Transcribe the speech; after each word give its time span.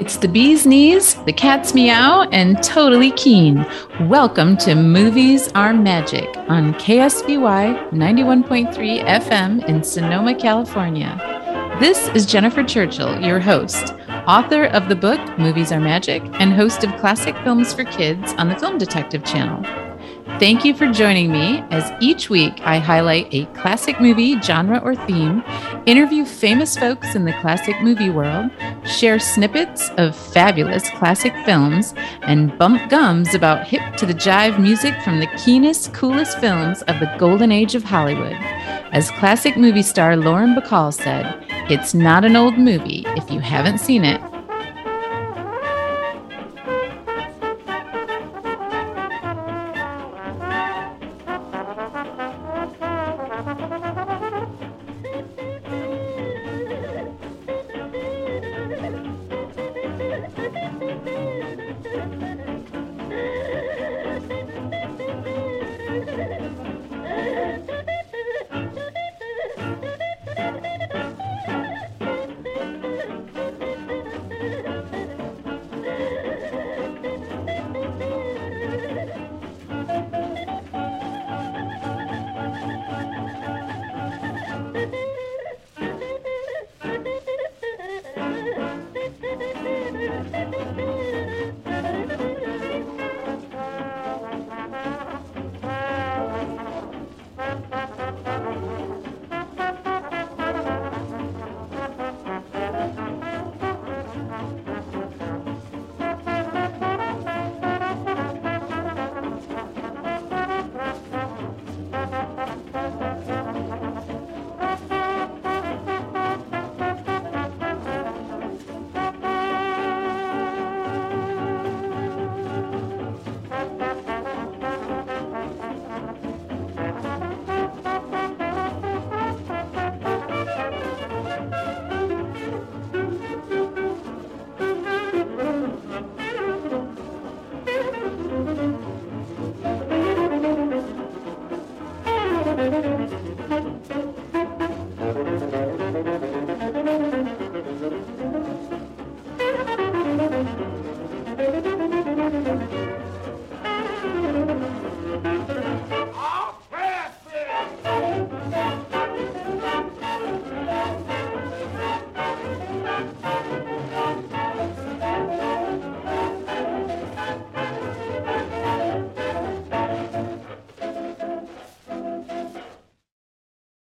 It's 0.00 0.16
the 0.16 0.26
bee's 0.26 0.66
knees, 0.66 1.14
the 1.24 1.32
cat's 1.32 1.72
meow, 1.72 2.22
and 2.32 2.60
totally 2.64 3.12
keen. 3.12 3.64
Welcome 4.00 4.56
to 4.58 4.74
Movies 4.74 5.52
Are 5.52 5.72
Magic 5.72 6.28
on 6.48 6.74
KSVY 6.74 7.90
91.3 7.90 9.04
FM 9.04 9.64
in 9.68 9.84
Sonoma, 9.84 10.34
California. 10.34 11.16
This 11.78 12.08
is 12.08 12.26
Jennifer 12.26 12.64
Churchill, 12.64 13.20
your 13.20 13.38
host, 13.38 13.94
author 14.26 14.64
of 14.64 14.88
the 14.88 14.96
book 14.96 15.20
Movies 15.38 15.70
Are 15.70 15.80
Magic, 15.80 16.24
and 16.40 16.52
host 16.52 16.82
of 16.82 16.96
Classic 16.96 17.36
Films 17.44 17.72
for 17.72 17.84
Kids 17.84 18.32
on 18.32 18.48
the 18.48 18.56
Film 18.56 18.78
Detective 18.78 19.24
channel. 19.24 19.62
Thank 20.40 20.64
you 20.64 20.74
for 20.74 20.90
joining 20.90 21.30
me 21.30 21.62
as 21.70 21.92
each 22.00 22.28
week 22.28 22.60
I 22.62 22.78
highlight 22.78 23.28
a 23.30 23.46
classic 23.54 24.00
movie, 24.00 24.40
genre, 24.40 24.78
or 24.78 24.96
theme, 24.96 25.44
interview 25.86 26.24
famous 26.24 26.76
folks 26.76 27.14
in 27.14 27.24
the 27.24 27.32
classic 27.34 27.80
movie 27.82 28.10
world, 28.10 28.50
share 28.94 29.18
snippets 29.18 29.90
of 29.98 30.16
fabulous 30.16 30.88
classic 30.90 31.34
films, 31.44 31.94
and 32.22 32.56
bump 32.58 32.88
gums 32.88 33.34
about 33.34 33.66
hip 33.66 33.82
to 33.96 34.06
the 34.06 34.14
jive 34.14 34.58
music 34.58 34.94
from 35.02 35.20
the 35.20 35.26
keenest, 35.38 35.92
coolest 35.92 36.38
films 36.38 36.82
of 36.82 37.00
the 37.00 37.14
golden 37.18 37.50
age 37.52 37.74
of 37.74 37.84
Hollywood. 37.84 38.36
As 38.92 39.10
classic 39.12 39.56
movie 39.56 39.82
star 39.82 40.16
Lauren 40.16 40.54
Bacall 40.54 40.92
said, 40.92 41.44
it's 41.70 41.94
not 41.94 42.24
an 42.24 42.36
old 42.36 42.56
movie 42.56 43.04
if 43.08 43.30
you 43.30 43.40
haven't 43.40 43.78
seen 43.78 44.04
it 44.04 44.20